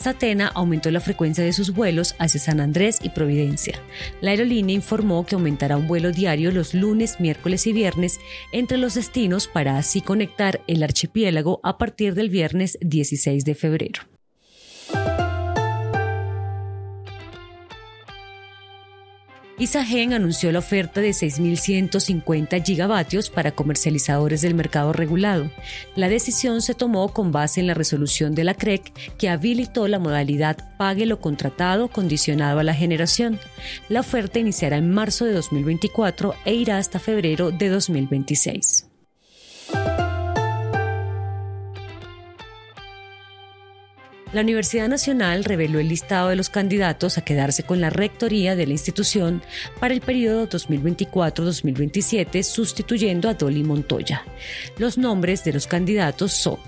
Satena 0.00 0.48
aumentó 0.48 0.90
la 0.90 1.00
frecuencia 1.00 1.44
de 1.44 1.52
sus 1.52 1.74
vuelos 1.74 2.14
hacia 2.18 2.40
San 2.40 2.58
Andrés 2.58 3.00
y 3.02 3.10
Providencia. 3.10 3.78
La 4.22 4.30
aerolínea 4.30 4.74
informó 4.74 5.26
que 5.26 5.34
aumentará 5.34 5.76
un 5.76 5.86
vuelo 5.86 6.10
diario 6.10 6.50
los 6.52 6.72
lunes, 6.72 7.20
miércoles 7.20 7.66
y 7.66 7.74
viernes 7.74 8.18
entre 8.50 8.78
los 8.78 8.94
destinos 8.94 9.46
para 9.46 9.76
así 9.76 10.00
conectar 10.00 10.62
el 10.66 10.82
archipiélago 10.82 11.60
a 11.62 11.76
partir 11.76 12.14
del 12.14 12.30
viernes 12.30 12.78
16 12.80 13.44
de 13.44 13.54
febrero. 13.54 14.00
Isagen 19.60 20.14
anunció 20.14 20.50
la 20.52 20.60
oferta 20.60 21.02
de 21.02 21.10
6.150 21.10 22.64
gigavatios 22.64 23.28
para 23.28 23.52
comercializadores 23.52 24.40
del 24.40 24.54
mercado 24.54 24.94
regulado. 24.94 25.50
La 25.96 26.08
decisión 26.08 26.62
se 26.62 26.74
tomó 26.74 27.12
con 27.12 27.30
base 27.30 27.60
en 27.60 27.66
la 27.66 27.74
resolución 27.74 28.34
de 28.34 28.44
la 28.44 28.54
CREC 28.54 28.90
que 29.18 29.28
habilitó 29.28 29.86
la 29.86 29.98
modalidad 29.98 30.56
pague 30.78 31.04
lo 31.04 31.20
contratado 31.20 31.88
condicionado 31.88 32.58
a 32.58 32.64
la 32.64 32.72
generación. 32.72 33.38
La 33.90 34.00
oferta 34.00 34.38
iniciará 34.38 34.78
en 34.78 34.90
marzo 34.90 35.26
de 35.26 35.34
2024 35.34 36.34
e 36.46 36.54
irá 36.54 36.78
hasta 36.78 36.98
febrero 36.98 37.50
de 37.50 37.68
2026. 37.68 38.89
La 44.32 44.42
Universidad 44.42 44.88
Nacional 44.88 45.42
reveló 45.42 45.80
el 45.80 45.88
listado 45.88 46.28
de 46.28 46.36
los 46.36 46.50
candidatos 46.50 47.18
a 47.18 47.24
quedarse 47.24 47.64
con 47.64 47.80
la 47.80 47.90
rectoría 47.90 48.54
de 48.54 48.64
la 48.64 48.72
institución 48.72 49.42
para 49.80 49.92
el 49.92 50.00
periodo 50.00 50.48
2024-2027, 50.48 52.44
sustituyendo 52.44 53.28
a 53.28 53.34
Dolly 53.34 53.64
Montoya. 53.64 54.24
Los 54.78 54.98
nombres 54.98 55.42
de 55.42 55.52
los 55.52 55.66
candidatos 55.66 56.32
son 56.32 56.58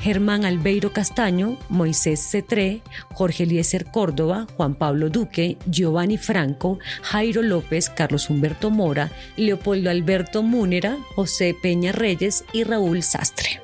Germán 0.00 0.44
Albeiro 0.44 0.92
Castaño, 0.92 1.56
Moisés 1.68 2.20
Cetré, 2.20 2.82
Jorge 3.12 3.44
Eliezer 3.44 3.84
Córdoba, 3.84 4.48
Juan 4.56 4.74
Pablo 4.74 5.08
Duque, 5.08 5.56
Giovanni 5.66 6.18
Franco, 6.18 6.80
Jairo 7.02 7.42
López, 7.42 7.90
Carlos 7.90 8.28
Humberto 8.28 8.70
Mora, 8.70 9.12
Leopoldo 9.36 9.88
Alberto 9.88 10.42
Múnera, 10.42 10.98
José 11.14 11.54
Peña 11.62 11.92
Reyes 11.92 12.44
y 12.52 12.64
Raúl 12.64 13.04
Sastre 13.04 13.63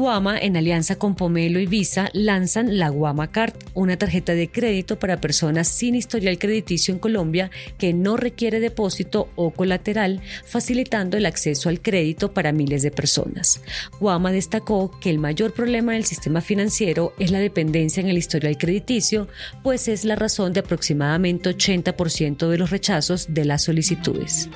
Guama, 0.00 0.38
en 0.38 0.56
alianza 0.56 0.96
con 0.96 1.14
Pomelo 1.14 1.60
y 1.60 1.66
Visa, 1.66 2.08
lanzan 2.14 2.78
la 2.78 2.88
Guama 2.88 3.30
Card, 3.30 3.52
una 3.74 3.98
tarjeta 3.98 4.32
de 4.32 4.50
crédito 4.50 4.98
para 4.98 5.20
personas 5.20 5.68
sin 5.68 5.94
historial 5.94 6.38
crediticio 6.38 6.94
en 6.94 6.98
Colombia 6.98 7.50
que 7.76 7.92
no 7.92 8.16
requiere 8.16 8.60
depósito 8.60 9.28
o 9.36 9.50
colateral, 9.50 10.22
facilitando 10.46 11.18
el 11.18 11.26
acceso 11.26 11.68
al 11.68 11.82
crédito 11.82 12.32
para 12.32 12.50
miles 12.50 12.80
de 12.80 12.90
personas. 12.90 13.60
Guama 14.00 14.32
destacó 14.32 14.90
que 15.00 15.10
el 15.10 15.18
mayor 15.18 15.52
problema 15.52 15.92
del 15.92 16.06
sistema 16.06 16.40
financiero 16.40 17.12
es 17.18 17.30
la 17.30 17.38
dependencia 17.38 18.00
en 18.00 18.08
el 18.08 18.16
historial 18.16 18.56
crediticio, 18.56 19.28
pues 19.62 19.86
es 19.86 20.06
la 20.06 20.16
razón 20.16 20.54
de 20.54 20.60
aproximadamente 20.60 21.50
80% 21.50 22.48
de 22.48 22.56
los 22.56 22.70
rechazos 22.70 23.34
de 23.34 23.44
las 23.44 23.64
solicitudes. 23.64 24.48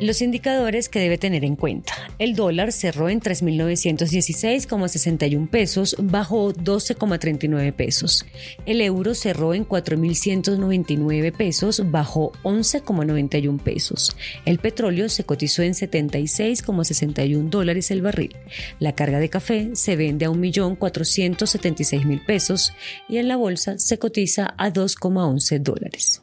Los 0.00 0.22
indicadores 0.22 0.88
que 0.88 0.98
debe 0.98 1.18
tener 1.18 1.44
en 1.44 1.54
cuenta. 1.56 1.92
El 2.18 2.34
dólar 2.34 2.72
cerró 2.72 3.10
en 3.10 3.20
3.916,61 3.20 5.50
pesos, 5.50 5.94
bajó 5.98 6.54
12,39 6.54 7.74
pesos. 7.74 8.24
El 8.64 8.80
euro 8.80 9.14
cerró 9.14 9.52
en 9.52 9.68
4.199 9.68 11.36
pesos, 11.36 11.82
bajó 11.90 12.32
11,91 12.44 13.60
pesos. 13.60 14.16
El 14.46 14.58
petróleo 14.58 15.10
se 15.10 15.24
cotizó 15.24 15.62
en 15.62 15.74
76,61 15.74 17.50
dólares 17.50 17.90
el 17.90 18.00
barril. 18.00 18.34
La 18.78 18.94
carga 18.94 19.18
de 19.18 19.28
café 19.28 19.72
se 19.74 19.96
vende 19.96 20.24
a 20.24 20.30
1.476.000 20.30 22.24
pesos 22.24 22.72
y 23.06 23.18
en 23.18 23.28
la 23.28 23.36
bolsa 23.36 23.78
se 23.78 23.98
cotiza 23.98 24.54
a 24.56 24.72
2,11 24.72 25.58
dólares. 25.58 26.22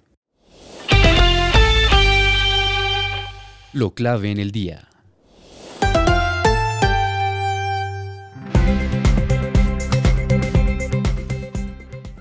Lo 3.77 3.93
clave 3.93 4.31
en 4.31 4.39
el 4.39 4.51
día. 4.51 4.87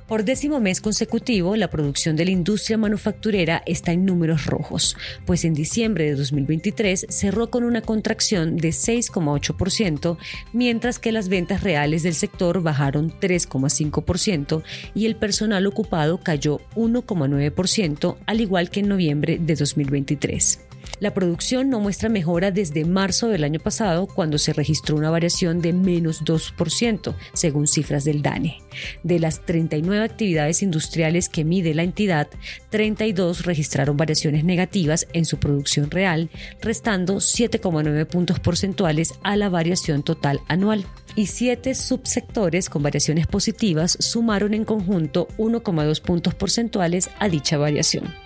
Por 0.07 0.25
décimo 0.25 0.61
mes 0.61 0.81
consecutivo, 0.81 1.57
la 1.57 1.69
producción 1.69 2.15
de 2.15 2.27
la 2.27 2.31
industria 2.31 2.77
manufacturera 2.77 3.63
está 3.67 3.93
en 3.93 4.05
números 4.05 4.47
rojos, 4.47 4.97
pues 5.25 5.45
en 5.45 5.53
diciembre 5.53 6.05
de 6.05 6.15
2023 6.15 7.07
cerró 7.09 7.51
con 7.51 7.65
una 7.65 7.81
contracción 7.81 8.57
de 8.57 8.69
6,8%, 8.69 10.17
mientras 10.53 10.99
que 10.99 11.11
las 11.11 11.29
ventas 11.29 11.63
reales 11.63 12.03
del 12.03 12.15
sector 12.15 12.63
bajaron 12.63 13.11
3,5% 13.19 14.63
y 14.95 15.07
el 15.07 15.17
personal 15.17 15.67
ocupado 15.67 16.19
cayó 16.19 16.61
1,9%, 16.77 18.17
al 18.27 18.41
igual 18.41 18.71
que 18.71 18.81
en 18.81 18.89
noviembre 18.89 19.39
de 19.41 19.55
2023. 19.55 20.66
La 20.99 21.13
producción 21.13 21.69
no 21.69 21.79
muestra 21.79 22.09
mejora 22.09 22.51
desde 22.51 22.87
marzo 22.87 23.29
del 23.29 23.45
año 23.45 23.61
pasado, 23.61 24.07
cuando 24.07 24.39
se 24.39 24.55
registró 24.55 24.97
una 24.97 25.11
variación 25.11 25.61
de 25.61 25.75
menos 25.75 26.25
2%, 26.25 27.15
según 27.35 27.67
cifras 27.67 28.05
del 28.05 28.23
DANE. 28.23 28.63
De 29.03 29.19
las 29.19 29.45
39 29.45 30.03
actividades 30.03 30.63
industriales 30.63 31.29
que 31.29 31.45
mide 31.45 31.75
la 31.75 31.83
entidad, 31.83 32.29
32 32.71 33.45
registraron 33.45 33.99
variaciones 33.99 34.45
negativas 34.45 35.07
en 35.13 35.27
su 35.27 35.39
producción 35.39 35.91
real, 35.91 36.31
restando 36.63 37.17
7,9 37.17 38.07
puntos 38.07 38.41
porcentuales 38.41 39.15
a 39.23 39.37
la 39.37 39.51
variación 39.51 40.03
total 40.03 40.41
anual 40.49 40.87
y 41.15 41.27
siete 41.27 41.75
subsectores 41.75 42.71
con 42.71 42.83
variaciones 42.83 43.27
positivas 43.27 43.97
sumaron 44.01 44.55
en 44.55 44.65
conjunto 44.65 45.29
1,2 45.39 46.01
puntos 46.01 46.35
porcentuales 46.35 47.11
a 47.19 47.29
dicha 47.29 47.59
variación. 47.59 48.26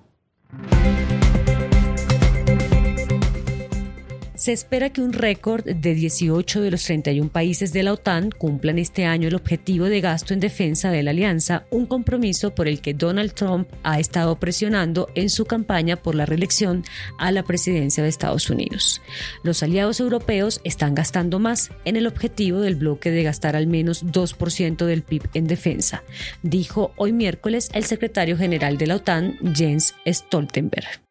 Se 4.41 4.51
espera 4.51 4.89
que 4.89 5.01
un 5.01 5.13
récord 5.13 5.63
de 5.63 5.93
18 5.93 6.61
de 6.61 6.71
los 6.71 6.83
31 6.85 7.29
países 7.29 7.73
de 7.73 7.83
la 7.83 7.93
OTAN 7.93 8.31
cumplan 8.31 8.79
este 8.79 9.05
año 9.05 9.27
el 9.27 9.35
objetivo 9.35 9.85
de 9.85 10.01
gasto 10.01 10.33
en 10.33 10.39
defensa 10.39 10.89
de 10.89 11.03
la 11.03 11.11
alianza, 11.11 11.67
un 11.69 11.85
compromiso 11.85 12.55
por 12.55 12.67
el 12.67 12.81
que 12.81 12.95
Donald 12.95 13.33
Trump 13.33 13.67
ha 13.83 13.99
estado 13.99 14.39
presionando 14.39 15.09
en 15.13 15.29
su 15.29 15.45
campaña 15.45 15.95
por 15.95 16.15
la 16.15 16.25
reelección 16.25 16.83
a 17.19 17.31
la 17.31 17.43
presidencia 17.43 18.01
de 18.01 18.09
Estados 18.09 18.49
Unidos. 18.49 19.03
Los 19.43 19.61
aliados 19.61 19.99
europeos 19.99 20.59
están 20.63 20.95
gastando 20.95 21.37
más 21.37 21.69
en 21.85 21.95
el 21.95 22.07
objetivo 22.07 22.61
del 22.61 22.77
bloque 22.77 23.11
de 23.11 23.21
gastar 23.21 23.55
al 23.55 23.67
menos 23.67 24.03
2% 24.07 24.87
del 24.87 25.03
PIB 25.03 25.29
en 25.35 25.45
defensa, 25.45 26.03
dijo 26.41 26.93
hoy 26.95 27.13
miércoles 27.13 27.69
el 27.75 27.83
secretario 27.83 28.35
general 28.37 28.79
de 28.79 28.87
la 28.87 28.95
OTAN, 28.95 29.37
Jens 29.53 29.93
Stoltenberg. 30.07 31.10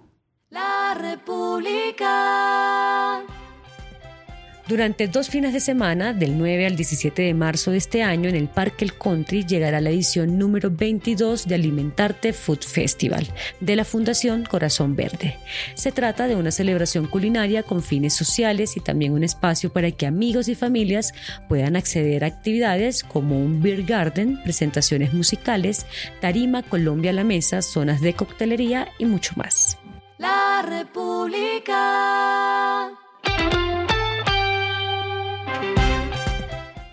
Durante 4.71 5.09
dos 5.09 5.27
fines 5.27 5.51
de 5.51 5.59
semana, 5.59 6.13
del 6.13 6.37
9 6.37 6.65
al 6.65 6.77
17 6.77 7.23
de 7.23 7.33
marzo 7.33 7.71
de 7.71 7.77
este 7.77 8.03
año, 8.03 8.29
en 8.29 8.37
el 8.37 8.47
Parque 8.47 8.85
El 8.85 8.97
Country 8.97 9.45
llegará 9.45 9.81
la 9.81 9.89
edición 9.89 10.39
número 10.39 10.71
22 10.71 11.45
de 11.45 11.55
Alimentarte 11.55 12.31
Food 12.31 12.61
Festival 12.61 13.27
de 13.59 13.75
la 13.75 13.83
Fundación 13.83 14.45
Corazón 14.45 14.95
Verde. 14.95 15.37
Se 15.73 15.91
trata 15.91 16.25
de 16.29 16.37
una 16.37 16.51
celebración 16.51 17.07
culinaria 17.07 17.63
con 17.63 17.83
fines 17.83 18.13
sociales 18.13 18.77
y 18.77 18.79
también 18.79 19.11
un 19.11 19.25
espacio 19.25 19.73
para 19.73 19.91
que 19.91 20.05
amigos 20.05 20.47
y 20.47 20.55
familias 20.55 21.11
puedan 21.49 21.75
acceder 21.75 22.23
a 22.23 22.27
actividades 22.27 23.03
como 23.03 23.37
un 23.37 23.61
beer 23.61 23.83
garden, 23.83 24.41
presentaciones 24.41 25.13
musicales, 25.13 25.85
tarima 26.21 26.63
Colombia 26.63 27.11
a 27.11 27.15
la 27.15 27.25
mesa, 27.25 27.61
zonas 27.61 27.99
de 27.99 28.13
coctelería 28.13 28.87
y 28.97 29.03
mucho 29.03 29.33
más. 29.35 29.77
La 30.17 30.61
República. 30.65 31.71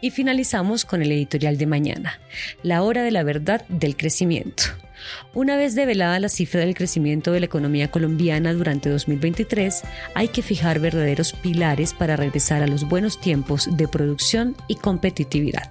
Y 0.01 0.11
finalizamos 0.11 0.85
con 0.85 1.03
el 1.03 1.13
editorial 1.13 1.59
de 1.59 1.67
mañana, 1.67 2.21
La 2.63 2.83
hora 2.83 3.03
de 3.03 3.11
la 3.11 3.23
verdad 3.23 3.65
del 3.69 3.97
crecimiento. 3.97 4.65
Una 5.35 5.57
vez 5.57 5.75
develada 5.75 6.19
la 6.21 6.29
cifra 6.29 6.61
del 6.61 6.75
crecimiento 6.75 7.33
de 7.33 7.41
la 7.41 7.47
economía 7.47 7.91
colombiana 7.91 8.53
durante 8.53 8.91
2023, 8.91 9.83
hay 10.15 10.29
que 10.29 10.43
fijar 10.43 10.81
verdaderos 10.81 11.33
pilares 11.33 11.95
para 11.95 12.17
regresar 12.17 12.63
a 12.63 12.67
los 12.67 12.89
buenos 12.89 13.21
tiempos 13.21 13.69
de 13.77 13.89
producción 13.89 14.57
y 14.67 14.77
competitividad. 14.77 15.71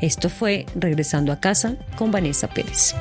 Esto 0.00 0.28
fue 0.28 0.66
Regresando 0.74 1.32
a 1.32 1.40
casa 1.40 1.76
con 1.96 2.10
Vanessa 2.10 2.48
Pérez. 2.48 2.94